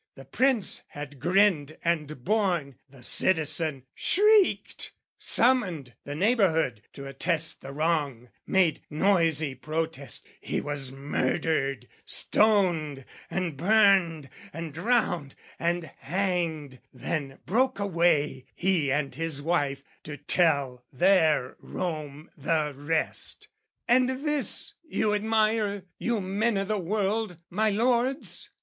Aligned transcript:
The 0.15 0.25
prince 0.25 0.81
had 0.87 1.19
grinned 1.19 1.77
and 1.83 2.23
borne: 2.25 2.79
the 2.89 3.03
citizen 3.03 3.83
shrieked, 3.93 4.93
Summoned 5.19 5.93
the 6.05 6.15
neighbourhood 6.15 6.81
to 6.93 7.05
attest 7.05 7.61
the 7.61 7.71
wrong, 7.71 8.29
Made 8.47 8.81
noisy 8.89 9.53
protest 9.53 10.25
he 10.39 10.59
was 10.59 10.91
murdered, 10.91 11.87
stoned 12.03 13.05
And 13.29 13.55
burned 13.55 14.29
and 14.51 14.73
drowned 14.73 15.35
and 15.59 15.91
hanged, 15.99 16.79
then 16.91 17.37
broke 17.45 17.77
away, 17.77 18.47
He 18.55 18.91
and 18.91 19.13
his 19.13 19.39
wife, 19.39 19.83
to 20.05 20.17
tell 20.17 20.83
their 20.91 21.57
Rome 21.59 22.31
the 22.35 22.73
rest. 22.75 23.49
And 23.87 24.09
this 24.09 24.73
you 24.83 25.13
admire, 25.13 25.83
you 25.99 26.21
men 26.21 26.57
o' 26.57 26.65
the 26.65 26.79
world, 26.79 27.37
my 27.51 27.69
lords? 27.69 28.49